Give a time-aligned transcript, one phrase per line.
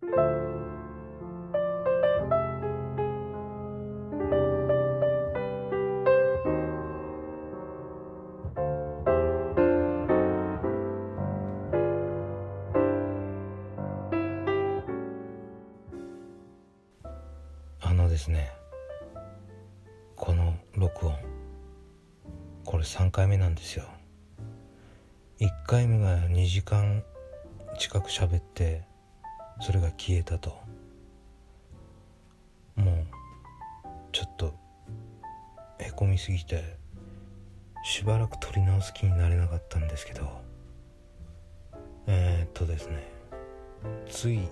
[0.00, 0.06] あ
[17.92, 18.52] のですね
[20.14, 21.16] この録音
[22.64, 23.84] これ3回目なんですよ。
[25.40, 27.02] 1回目が2時間
[27.78, 28.87] 近く喋って
[29.60, 30.56] それが消えたと。
[32.76, 33.06] もう
[34.12, 34.54] ちょっと
[35.78, 36.76] へこみすぎて
[37.84, 40.40] しばらく撮り直す気になれなかったんですけど。
[42.06, 43.02] えー、っとですね。
[44.08, 44.48] つい、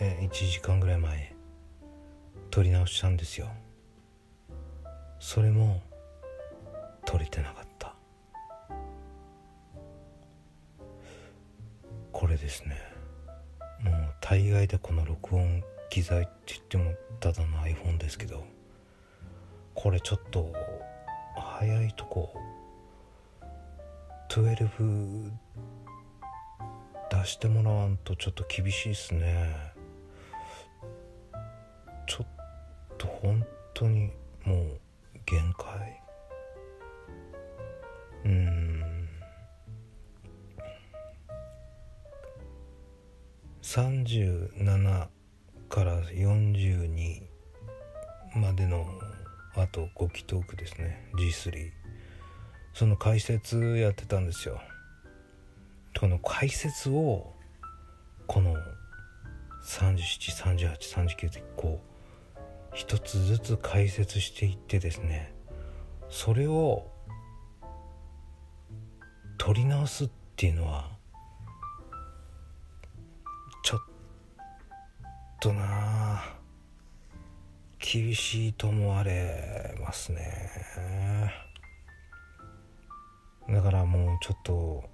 [0.00, 1.34] えー、1時間ぐらい前
[2.50, 3.50] 撮り直したんですよ。
[5.18, 5.82] それも
[7.04, 7.94] 撮れてなかった。
[12.12, 12.89] これですね。
[13.82, 18.44] もう大概でこの録音機材って言ってもただの iPhone ですけど
[19.74, 20.52] これちょっと
[21.36, 22.34] 早いとこ
[24.28, 25.30] 12
[27.10, 29.72] 出してもらわんとちょっと厳しいっすね。
[32.06, 32.26] ちょっ
[32.96, 33.44] と本
[33.74, 34.12] 当に
[34.44, 34.80] もう
[35.26, 36.02] 限界。
[38.24, 38.69] うん。
[43.70, 45.06] 37
[45.68, 47.22] から42
[48.34, 48.84] までの
[49.54, 51.08] あと5期トークですね。
[51.14, 51.70] G3
[52.74, 54.60] その解説やってたんですよ。
[55.96, 57.32] この解説を
[58.26, 58.56] この
[59.62, 61.80] 373839ってこ
[62.34, 62.40] う
[62.74, 65.32] 一つずつ解説していってですね。
[66.08, 66.90] それを
[69.38, 70.98] 取り直すっていうのは
[75.40, 76.22] とな
[77.78, 81.32] 厳しいと思われますね。
[83.48, 84.84] だからもうちょっと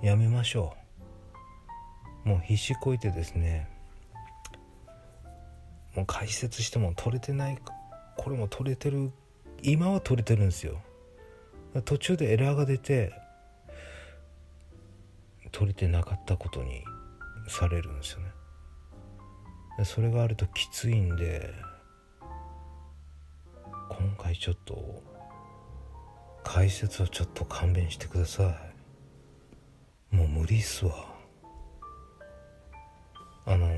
[0.00, 0.76] やめましょ
[2.24, 2.28] う。
[2.28, 3.68] もう必死こいてですね。
[5.96, 7.58] もう解説しても取れてない
[8.16, 9.10] これも取れてる
[9.62, 10.80] 今は取れてるんですよ。
[11.84, 13.12] 途中でエラーが出て
[15.50, 16.84] 取れてなかったことに
[17.48, 18.41] されるんですよね。
[19.84, 21.52] それがあるときついんで
[23.88, 25.02] 今回ちょっと
[26.44, 28.54] 解説をちょっと勘弁してくださ
[30.12, 30.16] い。
[30.16, 31.06] もう無理っすわ。
[33.44, 33.68] あの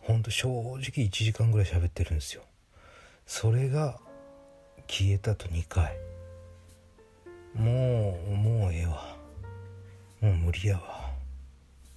[0.00, 2.42] ほんと正直1時間ぐらい喋ってるんですよ。
[3.26, 3.98] それが
[4.86, 5.96] 消えたと2回。
[7.54, 9.16] もうもうええわ。
[10.20, 11.10] もう無理やわ。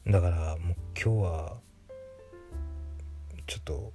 [0.07, 1.57] だからもう今日は
[3.51, 3.91] ちょっと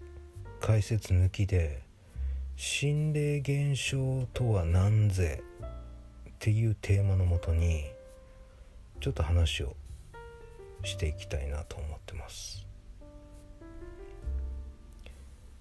[0.61, 1.81] 解説抜きで
[2.57, 5.43] 心霊現象とは何ぜ
[6.29, 7.85] っていうテーマのもとに
[9.01, 9.75] ちょっと話を
[10.85, 12.67] していきたいなと思ってます。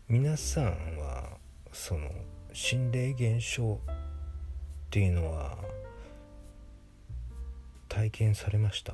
[0.10, 1.30] 皆さんは
[1.72, 2.12] その
[2.52, 3.78] 心霊現象っ
[4.90, 5.58] ていうのは
[7.88, 8.92] 体験されました？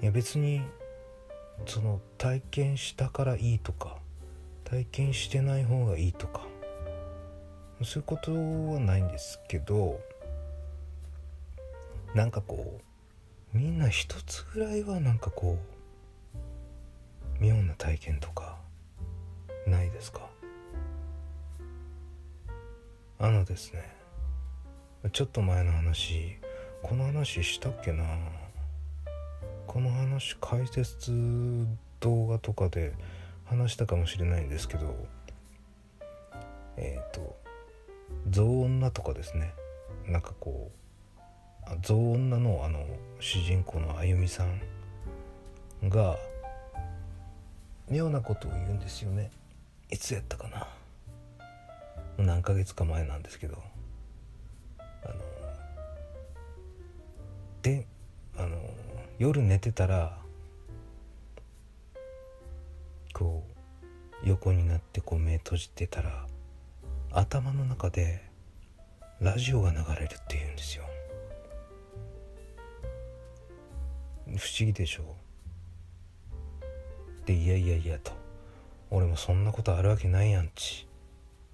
[0.00, 0.62] いや別に
[1.66, 3.96] その体験したからいいとか
[4.64, 6.42] 体験してない方がいいとか
[7.82, 10.00] そういうことはないんですけど
[12.14, 12.80] なんかこ
[13.54, 15.58] うみんな一つぐらいはなんかこ
[17.40, 18.56] う妙な体験とか
[19.66, 20.28] ないですか？
[23.18, 23.94] あのですね
[25.12, 26.36] ちょっと前の話
[26.82, 28.04] この話したっけな？
[29.74, 31.66] この話解説
[31.98, 32.92] 動画とかで
[33.44, 34.94] 話したかもしれないんですけど
[36.76, 37.36] えっ、ー、と
[38.30, 39.52] 象女とかですね。
[40.06, 40.70] なんかこ
[41.66, 42.86] う象女のあの
[43.18, 46.16] 主人公のあゆみさんが
[47.90, 49.32] 妙なことを言うんですよね。
[49.90, 50.68] いつやったかな。
[52.24, 53.60] 何ヶ月か前なんですけど
[54.78, 55.14] あの
[57.60, 57.88] で
[58.36, 58.73] あの
[59.18, 60.18] 夜寝てたら
[63.12, 63.44] こ
[64.24, 66.26] う横になってこう目閉じてたら
[67.12, 68.24] 頭の中で
[69.20, 70.84] ラジオが流れるっていうんですよ。
[74.26, 75.14] 不思議でしょ？
[77.24, 78.10] でいやいやいやと。
[78.90, 80.88] 俺もそんなことあるわけないやんち。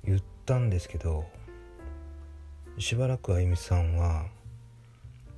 [0.05, 1.27] 言ったんですけど
[2.79, 4.27] しばらくあゆみさんは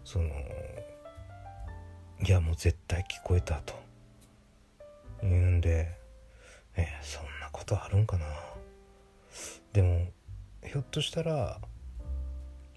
[0.05, 0.31] その
[2.25, 3.75] いやもう絶対聞こえたと。
[5.23, 5.89] 言うんで
[6.77, 8.27] えそんなことあるんかな。
[9.73, 10.07] でも
[10.65, 11.59] ひょっとしたら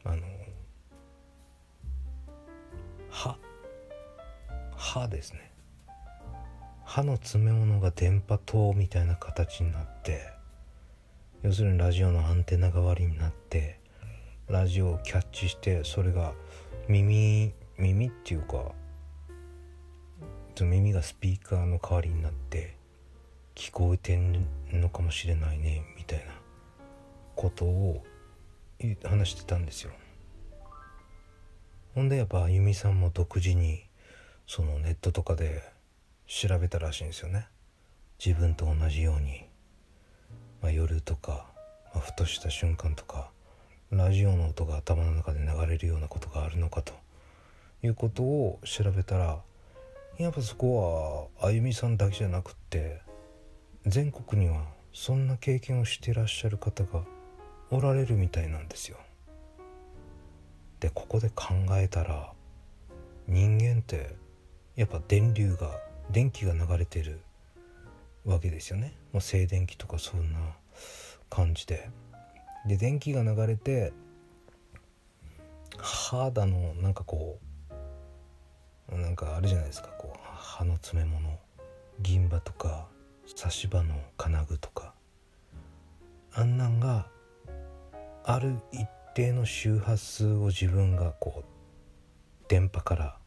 [0.03, 0.23] あの
[3.09, 3.37] 歯
[4.75, 5.51] 歯ですね。
[6.83, 10.31] 歯の詰め物が電波塔みたいな形になって
[11.43, 13.79] 要するにラジオのアンテナ代わりになって
[14.47, 16.33] ラジオをキャッチしてそれが
[16.87, 18.71] 耳耳っていうか
[20.55, 22.77] と耳がスピーカーの代わりになって
[23.55, 26.25] 聞こえてんのかもしれないねみたいな
[27.35, 28.03] ことを
[29.03, 29.91] 話してたんですよ。
[31.93, 33.83] ほんでやっぱあゆみさんも独自に
[34.47, 35.61] そのネットとかで
[36.25, 37.47] 調べたらしいんですよね。
[38.23, 39.45] 自分と同じように、
[40.61, 41.47] まあ、夜とか、
[41.93, 43.29] まあ、ふとした瞬間とか
[43.91, 46.93] ラジオの音が頭の中で流れるようなことがあるのかと
[47.83, 49.39] いうことを調べたら
[50.17, 53.01] やっぱそこはあゆみさんだけじゃなくって
[53.85, 54.63] 全国には
[54.93, 57.01] そんな経験をしてらっしゃる方が
[57.69, 58.97] おられるみたいなんですよ。
[60.79, 62.31] でここで考えたら
[63.27, 64.15] 人間って
[64.75, 65.79] やっぱ電流が
[66.11, 67.19] 電気が流れてる
[68.25, 70.39] わけですよねもう静電気とかそんな
[71.29, 71.89] 感じで
[72.67, 73.93] で電気が流れて
[75.77, 77.54] 肌のなんかこう
[78.91, 79.89] なんかあるじゃないですか。
[79.97, 81.39] こう歯の詰め物。
[82.01, 82.87] 銀歯とか
[83.35, 84.93] 差し歯の金具とか。
[86.33, 87.07] あんなんが
[88.23, 91.45] ある一定の周波数を自分がこう
[92.49, 93.17] 電波から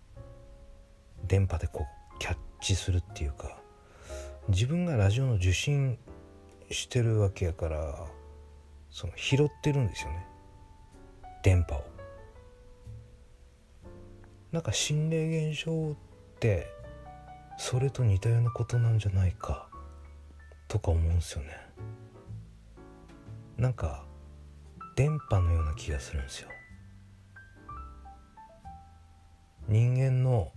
[1.27, 3.59] 電波でこうキャッチするっていうか。
[4.49, 5.99] 自分がラジオの受信
[6.71, 8.07] してるわけやから
[8.91, 10.27] その拾ってるんですよね。
[11.43, 11.98] 電波を。
[14.53, 15.95] なんか心霊現象っ
[16.41, 16.67] て
[17.59, 19.69] それと似たようなことなんじゃないか
[20.69, 21.49] とか思うんですよね。
[23.59, 24.05] なんか
[24.97, 26.49] 電波のような気がするんですよ。
[29.69, 30.51] 人間の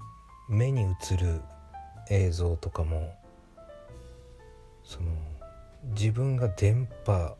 [0.47, 1.41] 目に映る
[2.09, 3.13] 映像とかも
[4.83, 5.11] その
[5.95, 7.35] 自分が電波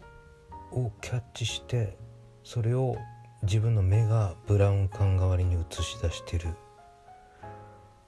[0.72, 1.98] をキャッチして
[2.44, 2.98] それを
[3.44, 6.50] 自分の目がブラウン管代わりに映し出してる。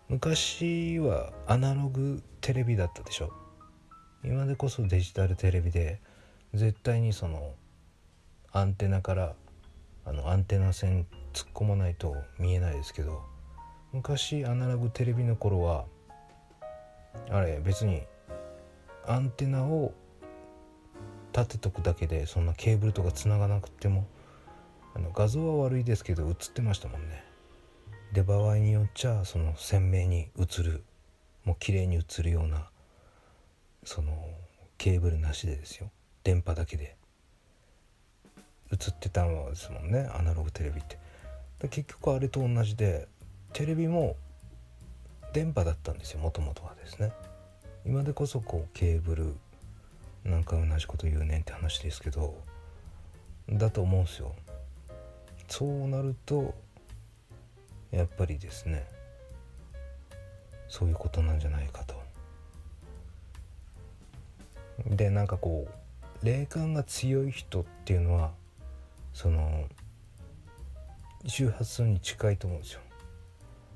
[0.08, 3.34] 昔はアナログテレビだったでしょ。
[4.24, 6.00] 今でこそデジタルテレビで
[6.54, 7.56] 絶対にその
[8.52, 9.34] アンテナから
[10.06, 13.24] あのアンテナ線突っ込まないと見えないですけど
[13.92, 15.86] 昔アナログテレビの頃は
[17.32, 18.04] あれ別に
[19.08, 19.94] アンテナを
[21.36, 24.06] 立てとくだけでそんなケーブルとかつながなくても
[24.96, 27.24] あの画像は悪いですけど映ってましたもんね。
[28.14, 30.84] で場合によっちゃその鮮明に映る
[31.46, 32.70] もう綺麗に映るような
[33.84, 34.30] その
[34.78, 35.90] ケーブルなしでですよ。
[36.24, 36.96] 電波だけで。
[38.72, 40.98] 映ってたのですもんねアナログテレビって。
[41.70, 43.08] 結局あれと同じで
[43.54, 44.16] テレビも
[45.32, 47.12] 電波だったんですよもともとはですね。
[47.86, 49.36] 今でこそこうケーブル
[50.24, 52.38] なんか同じこと言うねんって話ですけど
[53.50, 54.36] だと思うんですよ。
[55.56, 56.56] そうなると
[57.92, 58.88] やっぱりですね
[60.68, 61.94] そういうことなんじゃないかと。
[64.88, 68.32] でなんかこう霊感が強い人っていうのは
[69.14, 69.66] その
[71.28, 72.80] 周波数に近いと思うんですよ。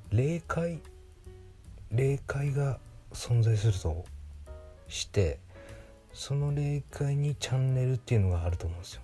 [0.09, 0.79] 霊界
[1.91, 2.79] 霊界が
[3.13, 4.03] 存在すると
[4.87, 5.37] して
[6.11, 9.01] その霊界にチャンネルっていうのがあると思うんですよ。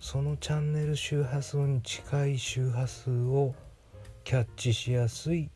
[0.00, 3.54] そのチャンネル周波数に近い周波数を
[4.24, 5.50] キャッチしやすい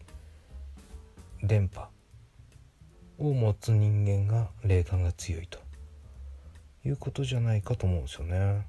[1.43, 1.89] 電波
[3.19, 5.59] を持つ人間が霊感が強いと
[6.85, 8.67] いうことじゃないかと思うんですよね。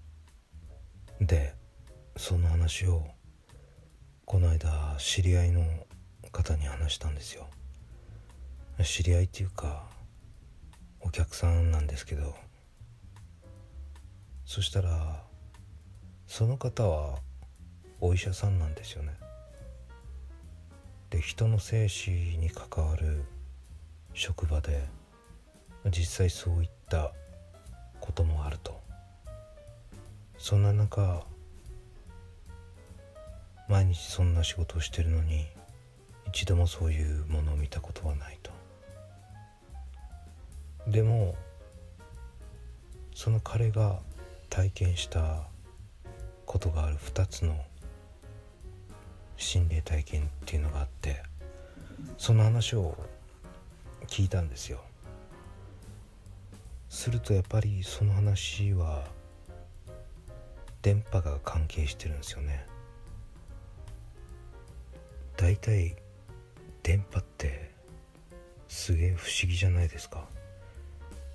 [1.19, 1.55] で
[2.17, 3.07] その話を
[4.25, 5.65] この間知り合いの
[6.31, 7.47] 方に話したんですよ。
[8.83, 9.87] 知り合いっていうか
[11.01, 12.35] お客さんなんですけど。
[14.45, 15.23] そしたら
[16.35, 17.19] その方は
[18.01, 19.11] お医者さんなんですよね。
[21.11, 23.23] で人の生死に関わる
[24.15, 24.83] 職場で
[25.95, 27.13] 実際そういった
[27.99, 28.81] こともあると。
[30.39, 31.23] そんな中
[33.69, 35.45] 毎日そんな仕事をしてるのに
[36.29, 38.51] 一度もそういうものを見たことはないと。
[40.87, 41.35] でも
[43.13, 43.99] その彼が
[44.49, 45.52] 体験した
[46.53, 47.57] ことがある2つの
[49.38, 51.24] 心霊体験っていうのがあって
[52.19, 52.95] その話を
[54.05, 54.79] 聞いたんですよ。
[56.89, 59.03] するとやっぱりその話は
[60.83, 62.67] 電波が関係してるんですよね。
[65.36, 65.95] 大体
[66.83, 67.72] 電波って
[68.67, 70.27] すげえ不思議じゃないですか。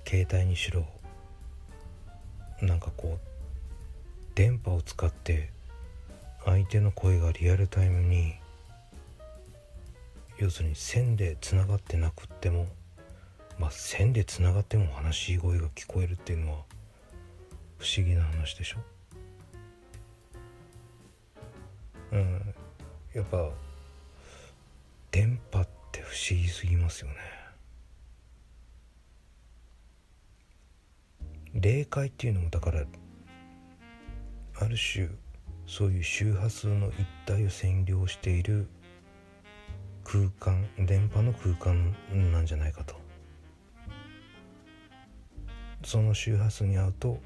[0.07, 0.85] 携帯にしろ
[2.61, 3.28] なんかこう
[4.39, 5.49] 電波を使って
[6.45, 8.35] 相手の声がリアルタイムに
[10.37, 12.67] 要するに線でつながってなくっても
[13.59, 16.59] まあ線でつながっても話し声が聞こえるっていうのは
[17.79, 18.77] 不思議な話でしょ？
[22.13, 22.55] うん。
[23.13, 23.49] やっぱ
[25.11, 27.15] 電波って不思議すぎますよね。
[31.55, 32.85] 霊界っていうのもだから
[34.61, 35.07] ある種
[35.65, 38.67] そういう周波数の一体を占領している
[40.03, 41.95] 空間電波の空間
[42.31, 42.95] なんじゃないかと。
[45.85, 47.19] その周波数に合うと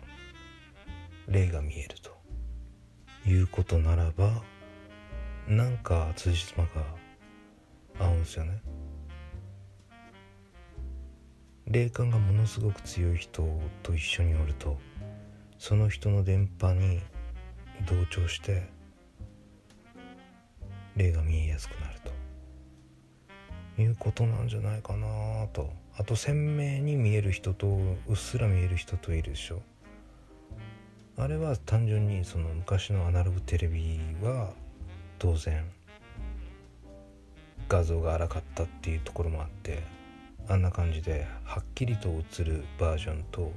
[1.27, 2.11] 霊が見えると
[3.27, 4.43] いうことならば
[5.47, 6.85] なんか辻褄が
[7.99, 8.61] 合うんですよね。
[11.65, 13.47] 霊感がものすごく強い人
[13.81, 14.77] と一緒におると
[15.57, 16.99] その人の電波に
[17.85, 18.63] 同調して
[20.95, 23.81] 霊が見えやすくなると。
[23.81, 25.71] いうことなんじゃないかなと。
[25.95, 29.61] あと鮮明に見える人とうっすら見える人といるでしょ。
[31.17, 34.51] あれは単純にその昔のアナログテレビは
[35.19, 35.63] 当然
[37.69, 39.83] 画像が荒かったっていうところもあって
[40.49, 43.51] あんな感じではっきりと映るバージョンと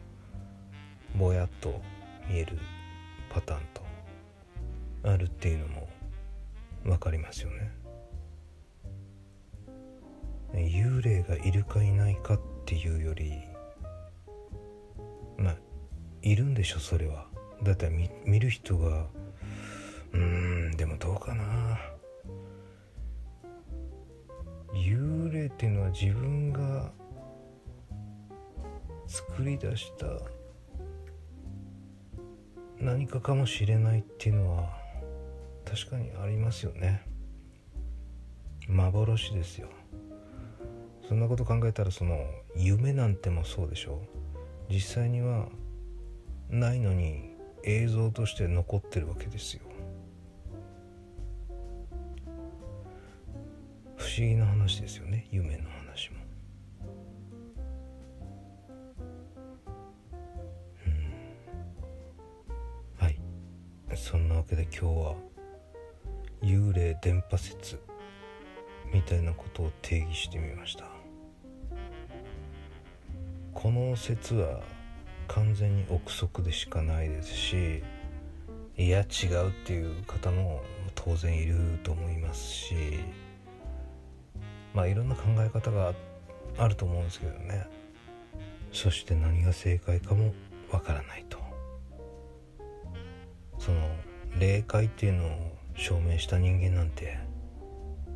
[1.16, 1.80] ぼやっと
[2.28, 2.59] 見える
[3.30, 3.86] パターンと。
[5.10, 5.88] あるっていうのも
[6.84, 7.72] 分かりますよね。
[10.54, 13.32] 幽霊がいるかいないかっていうより
[15.36, 15.56] まあ
[16.22, 17.26] いるんでしょそれは。
[17.62, 19.06] だって見見る人が
[20.12, 21.78] うんでもどうかな
[24.75, 26.90] 幽霊っていうのは自分が
[29.06, 30.06] 作り出した
[32.78, 34.86] 何かかもしれないっていうのは
[35.66, 37.02] 確かにありますよね。
[38.68, 39.68] 幻ですよ。
[41.08, 42.25] そんなこと考えたらその
[42.56, 44.02] 夢なんてもそうでしょ
[44.68, 45.49] 実際には
[46.49, 49.62] ないのに映像として残ってるわけですよ。
[53.96, 55.28] 不思議な話ですよね。
[55.30, 56.18] 夢の話も。
[60.87, 61.12] うん。
[62.96, 63.18] はい。
[63.94, 65.16] そんなわけで今日は
[66.43, 67.81] 幽霊電波説
[68.93, 70.85] みたいなことを定義してみました。
[73.55, 74.61] この説は
[75.28, 77.83] 完全に憶測でしかないですし
[78.76, 80.62] いや違うっていう方も
[80.95, 82.75] 当然いると思いますし
[84.75, 85.95] まあいろんな考え方が
[86.59, 87.66] あると思うんですけどね。
[88.73, 90.35] そして何が正解かも
[90.71, 91.38] わからないと。
[93.59, 93.81] その
[94.38, 97.18] 霊界っていうのを証明した人間なんて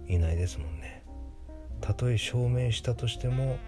[0.08, 1.02] いないですもんね。
[1.80, 3.58] たとえ証明したとしても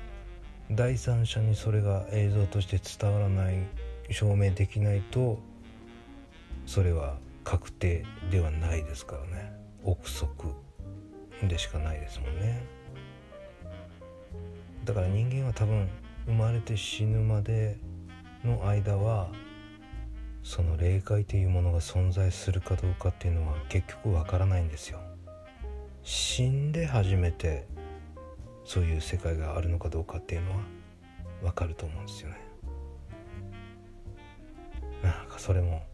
[0.70, 3.56] 第三者にそれが映像として伝わらない
[4.11, 5.38] 証明できないと
[6.66, 9.52] それは確定ではないですからね。
[9.84, 10.54] 憶測
[11.49, 12.64] でしかないですもんね。
[14.84, 15.88] だから人間は多分
[16.26, 17.78] 生まれて死ぬまで
[18.44, 19.28] の間は
[20.42, 25.00] その霊界というものが存在するかどうかっていうのは結局わからないんですよ。
[26.02, 27.66] 死んで初めて
[28.64, 30.58] そういう世界があるのかどうかっていうのは
[31.42, 32.40] わかると思うんですよね。
[35.02, 35.84] なんかそれも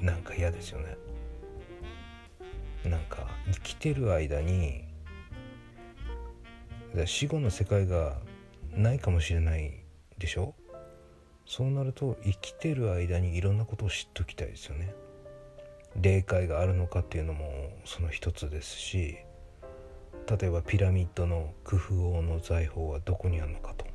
[0.00, 0.96] なんか嫌ですよね。
[2.84, 4.84] なんか生きてる間に
[7.06, 8.18] 死後の世界が
[8.70, 9.82] ないかもしれない
[10.18, 10.54] でしょ？
[11.46, 14.94] そうなると生きてる間にいろんなことを知っときたいですよね。
[16.00, 19.16] 霊界があるのかっていうのもその一つですし
[20.28, 23.86] 例えばピラミッドのクフ王の財宝はどこにあるのかと。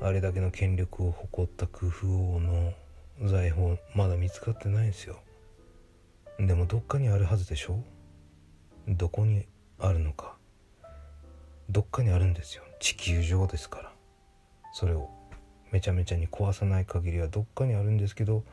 [0.00, 2.72] あれだけの権力を誇ったクフ王の
[3.24, 5.20] 財宝まだ見つかってないんですよ。
[6.38, 7.82] でもどっかにあるはずでしょ？
[8.86, 9.46] どこに
[9.80, 10.36] あるのか。
[11.68, 12.62] どっかにあるんですよ。
[12.78, 13.92] 地球上ですから。
[14.72, 15.10] それを。
[15.70, 18.44] めちゃめちゃに壊さない限りはどっかにあるんですけど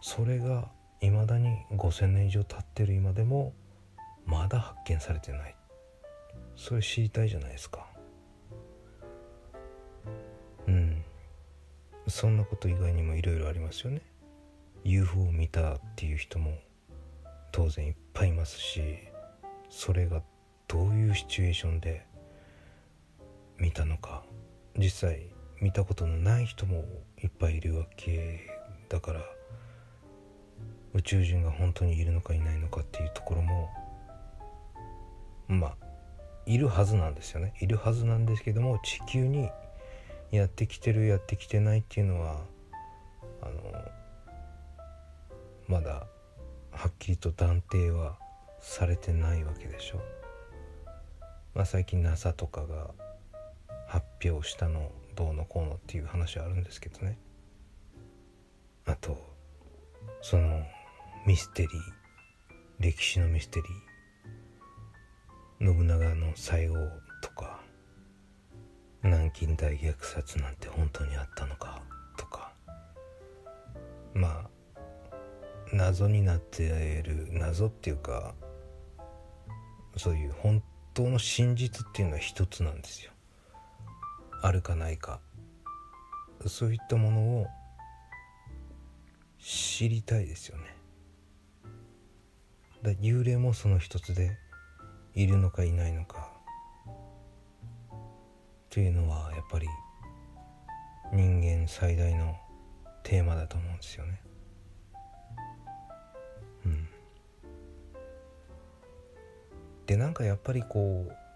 [0.00, 0.68] それが
[1.00, 3.54] 未だに5,000年以上経ってる今でも
[4.26, 5.56] まだ発見されてない。
[6.56, 7.86] それ知りたいじゃないですか。
[10.68, 11.02] うん。
[12.06, 14.02] そんなこと以外にもいろいろありますよね。
[14.84, 16.58] UFO を見たっていう人も
[17.52, 18.82] 当然いっぱいいますし
[19.68, 20.22] それが
[20.68, 22.06] どういうシチュエーションで
[23.58, 24.22] 見たのか。
[24.78, 25.26] 実際
[25.60, 26.84] 見たことのない人も
[27.22, 28.40] いっぱいいるわけ
[28.88, 29.20] だから
[30.94, 33.68] 宇宙人が本当にいるのかいないのかっていうところも
[35.48, 35.76] まあ
[36.46, 39.50] いるはずなんですよねいるはずなんですけども地球に
[40.30, 42.40] やってきてるやってきてないっていうのは
[43.42, 43.52] あの
[45.68, 46.06] まだ
[46.72, 48.16] はっきりと断定は
[48.60, 50.00] されてないわけでしょ。
[51.54, 52.90] まあ、最近 NASA とかが
[53.86, 57.18] 発表したのどうのこうのっていう話はあるんですけどね。
[58.86, 59.16] あと
[60.22, 60.62] その
[61.26, 61.70] ミステリー
[62.78, 63.90] 歴史のミステリー。
[65.62, 66.76] 信長の最後
[67.22, 67.60] とか
[69.02, 71.82] 南京大虐殺なんて本当にあったのか
[72.16, 72.52] とか。
[74.14, 74.50] まあ
[75.72, 78.34] 謎になっている謎っていうか
[79.96, 80.62] そういう本
[80.94, 83.12] 当の真実っていうのは一つなんですよ。
[84.42, 85.20] あるかないか。
[86.46, 87.46] そういったものを
[89.38, 90.76] 知りたいですよね。
[92.82, 94.38] だ幽霊もその一つで
[95.14, 96.30] いるのかいないのか。
[97.92, 97.94] っ
[98.70, 99.66] ていうのはやっぱり
[101.12, 102.36] 人間最大の
[103.02, 104.22] テーマだと思うんですよね。
[106.64, 106.88] うん。
[109.86, 111.29] でなんかやっぱりこう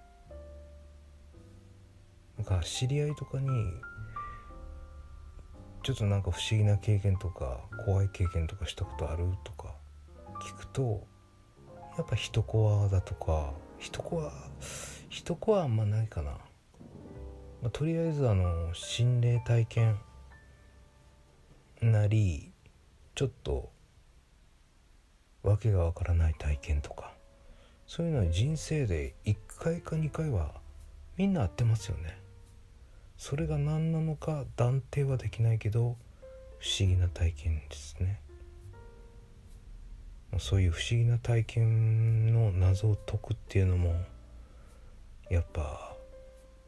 [2.45, 3.49] なんか知り合いとかに
[5.83, 9.75] ちょっとなんか不思議な経験とか怖い経験とかしたことあるとか
[10.43, 11.07] 聞くと
[11.97, 14.31] やっぱ一コアだとか一コア
[15.09, 16.39] 一コアあんまないかな、ま
[17.69, 19.99] あ、とりあえずあの心霊体験
[21.81, 22.53] なり
[23.15, 23.71] ちょっと
[25.43, 27.15] わけがわからない体験とか
[27.87, 30.53] そういうのは人生で1回か2回は
[31.17, 32.24] みんな会ってますよね。
[33.27, 35.97] それが何なのか断定はできないけど
[36.59, 38.21] 不思議な体験ですね。
[40.39, 43.95] そういう不思議な体験の謎を解くっていうのも
[45.31, 45.97] やっぱ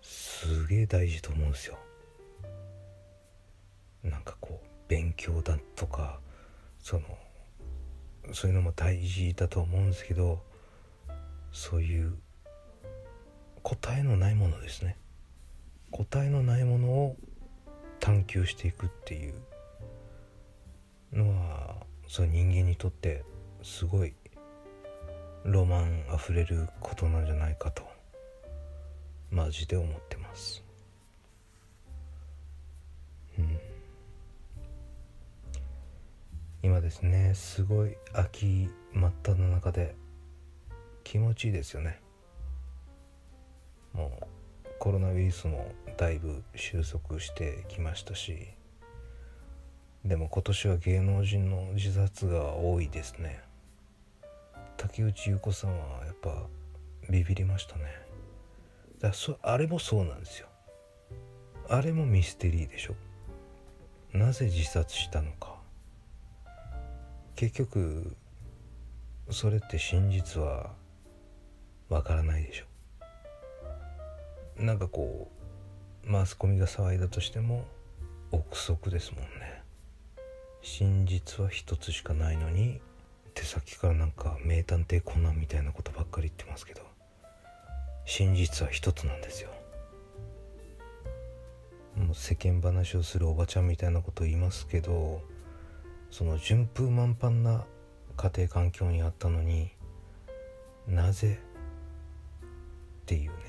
[0.00, 1.78] すげえ大事と思うんですよ。
[4.02, 6.20] なんかこう勉強だとか
[6.78, 7.02] その
[8.32, 10.42] そういうのも大事だと思うんですけど
[11.52, 12.16] そういう
[13.62, 14.96] 答えのないものですね。
[15.96, 17.16] 答えのないものを
[18.00, 19.34] 探求していくっていう
[21.10, 23.24] のはその人間にとって
[23.62, 24.12] すごい
[25.44, 27.82] ロマンあふれることなんじゃないかと
[29.30, 30.62] マジで思ってます。
[33.38, 33.58] うん、
[36.62, 39.94] 今ですねすごい秋真っ只中で
[41.04, 42.05] 気持ちいいですよね。
[44.86, 48.46] コロナウイルスもだいぶ収束してきましたし
[50.04, 53.42] でも今年は芸能人の自殺が多いですね。
[54.76, 56.46] 竹内優子さんはやっぱ
[57.10, 57.82] ビビりましたね。
[59.00, 60.46] だそあれもそうなんですよ。
[61.68, 62.94] あれもミステリーでしょ。
[64.12, 65.56] なぜ自殺したのか。
[67.34, 68.14] 結局
[69.30, 70.70] それって真実は
[71.88, 72.66] わからないでしょ。
[74.58, 75.30] なんかこ
[76.06, 77.64] うマスコミが騒いだとしても
[78.30, 79.62] 憶測ですもんね。
[80.62, 82.80] 真実は一つしかないのに
[83.34, 86.82] 手先からなんか名探偵コナンみたいなことばっかり言ってますけど
[88.04, 89.50] 真実は一つなんですよ。
[91.96, 95.22] もう世間話をするおばちゃんみたいなこと言いますけど
[96.10, 97.64] その順風満帆な
[98.16, 99.70] 家庭環境にあったのに
[100.86, 101.38] なぜ
[103.02, 103.45] っていうね。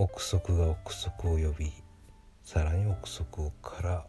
[0.00, 1.70] 憶測が憶測を呼び
[2.42, 4.06] さらに憶測から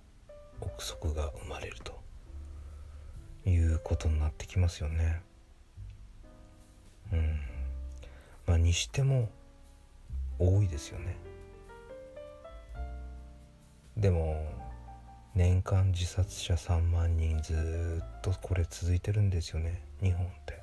[0.61, 1.99] 憶測が生まれると
[3.49, 5.21] いうことになってきますよね。
[7.11, 7.39] うん
[8.47, 9.27] まあにしても
[10.39, 11.17] 多いですよね。
[13.97, 14.49] でも
[15.35, 20.61] 年間自殺者3万人ずっとこれ続いてるんですよね日本って。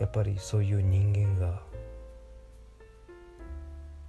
[0.00, 1.62] やっぱりそういう人間が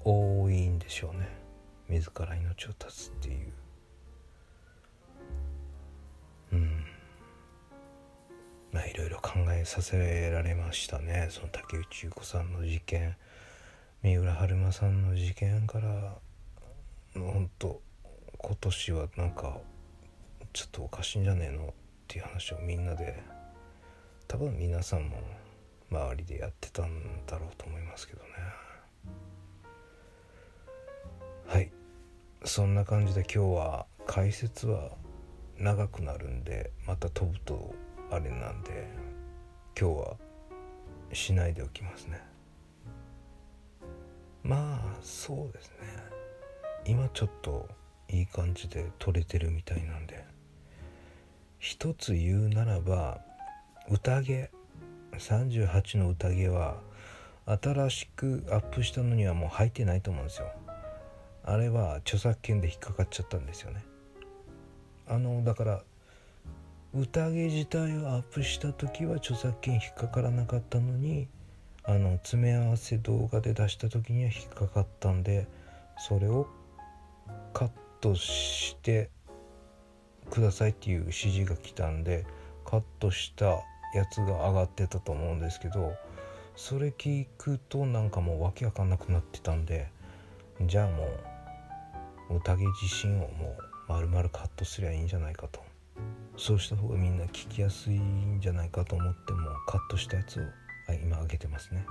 [0.09, 1.27] 多いんでしょうね。
[1.89, 3.51] 自ら命を絶つっていう。
[6.53, 6.85] うん。
[8.71, 11.27] まあいろいろ考えさせられましたね。
[11.29, 13.17] その竹内優子さんの事件。
[14.01, 16.15] 三浦春馬さんの事件から
[17.13, 17.81] 本当
[18.37, 19.57] 今年はなんか
[20.53, 21.67] ちょっとおかしいんじゃねえの？
[21.67, 21.73] っ
[22.07, 23.21] ていう話をみんなで
[24.29, 25.17] 多分皆さんも
[25.91, 28.29] 周りでやってたんだろうと思いますけどね。
[31.47, 31.71] はい。
[32.43, 34.91] そんな感じで今日は解説は
[35.57, 37.73] 長くなるんでまた飛ぶと
[38.11, 38.87] あれなんで
[39.79, 40.17] 今日は
[41.13, 42.21] しないでおきますね。
[44.43, 45.75] まあそうですね。
[46.85, 47.69] 今ちょっと
[48.09, 50.25] いい感じで撮れてるみたいなんで
[51.59, 53.21] 一つ言うならば
[53.89, 54.49] 宴
[55.13, 56.75] 38の宴は
[57.45, 60.51] 新しくアップしたのにはもう入ってないと思うんですよ。
[61.49, 63.83] あれは著作権で引っかかっちゃったんですよね。
[65.07, 65.83] あのだから
[66.93, 71.29] 宴自体をアップした時は著作権引っかからなかったのに
[71.85, 75.47] あの詰め合わせ動画で出した時には引っかかったんで
[75.97, 76.47] それを
[77.53, 79.09] カットして
[80.29, 82.25] くださいっていう指示が来たんで
[82.65, 83.45] カットした
[83.95, 85.93] やつが上がってたと思うんですけど
[86.57, 89.89] それ聞くとなんかもう訳わかんなくなってたんで
[90.65, 91.36] じゃあもう
[92.29, 95.61] 宴自身をもう丸々カットすりゃいいんじゃないかと。
[96.37, 101.85] そうした方がみんな聞きやすいんじゃないかと思ってもカットしたやつを今上げてますね。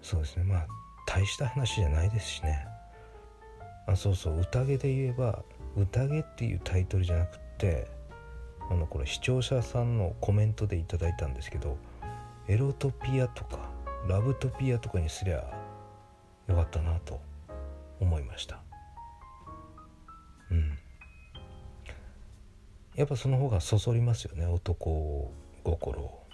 [0.00, 0.44] そうですね。
[0.44, 0.66] まあ
[1.06, 2.66] 大した話じゃないですしね。
[3.86, 4.38] あそうそう。
[4.40, 5.42] 宴で言えば
[5.76, 7.88] 宴っていうタイトルじゃなくって
[8.70, 11.76] あのこれ視聴者さんのコメントでいただいたんですけど
[12.48, 13.58] エロトピアとか
[14.08, 15.36] ラブトピアとかにすりゃ
[16.46, 17.29] よかったなと。
[18.00, 18.62] 思いました。
[20.50, 20.78] うん。
[22.96, 25.32] やっぱその方がそそりますよね男
[25.62, 26.26] 心を。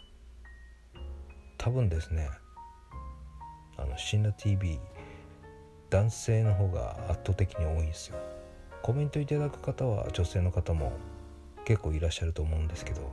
[1.58, 2.30] 多分ですね
[3.76, 4.78] あのシンナ TV
[5.90, 8.16] 男性の方が圧倒的に多いんですよ。
[8.82, 10.92] コメントいただく方は女性の方も
[11.64, 13.10] 結構いらっしゃると思うんですけど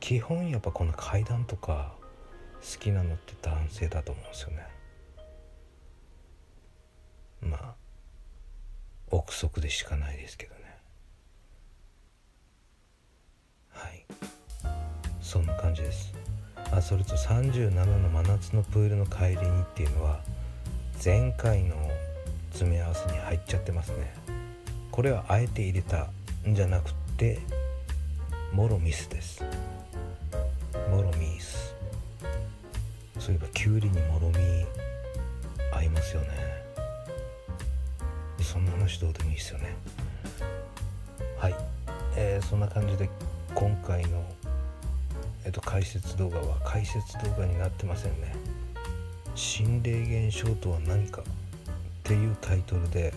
[0.00, 1.92] 基本やっぱこの階段とか
[2.60, 4.77] 好きなのって男性だと思うんですよね。
[7.40, 7.74] まあ
[9.10, 10.60] 憶測でしかないですけどね。
[13.70, 14.04] はい。
[15.20, 16.12] そんな感じです。
[16.70, 20.20] あそれと37の真夏のプールの帰りにっていうのは
[21.02, 21.76] 前回の
[22.50, 24.12] 詰め合わせに入っちゃってますね。
[24.90, 26.08] これはあえて入れた
[26.46, 27.38] んじゃなくて
[28.52, 29.42] もろミスです。
[30.90, 31.74] もろミス
[33.18, 34.36] そういえばきゅうりにもろみ
[35.72, 36.47] 合いますよね。
[38.88, 39.76] 話どうでもいいですよね。
[41.36, 41.54] はい、
[42.16, 43.10] えー、そんな感じで
[43.54, 44.24] 今回の、
[45.44, 48.34] えーと、解説動画は解説動画になってませんね。
[49.34, 51.24] 心霊現象とは何かっ
[52.02, 53.12] ていうタイトルで、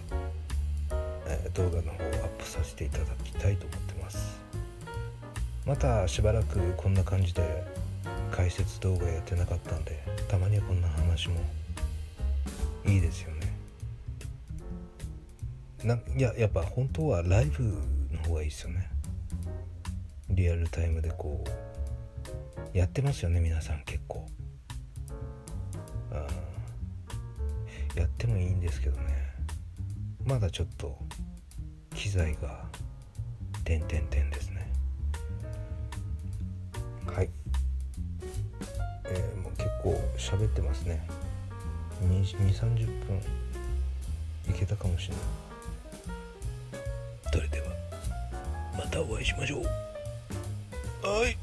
[1.27, 4.39] えー、動画の方をアップさせていただきたいと思ってます。
[5.65, 7.63] またしばらくこんな感じで
[8.29, 11.35] 解説動画やってなかったんでたまにはこんな話も
[12.85, 13.40] いいですよね。
[15.83, 17.63] ないややっぱ本当はライブ
[18.11, 18.89] の方がいいですよね。
[20.29, 21.43] リアルタイムでこ
[22.73, 24.27] うやってますよね皆さん結構。
[26.11, 26.27] あ
[27.95, 29.33] やってもいいんですけどね。
[30.23, 30.97] まだちょっと
[31.95, 32.65] 機材が
[33.63, 34.71] 点々点ですね。
[37.05, 37.29] はい。
[39.05, 41.05] えー、もう結構喋ってますね。
[42.03, 43.17] 2 3 0分
[44.49, 45.50] いけたかもしれない。
[47.31, 47.67] それでは
[48.77, 49.63] またお会いしましょう。
[51.07, 51.37] はい。